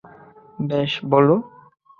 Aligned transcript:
বেশ, 0.63 0.91
বলো। 1.05 1.35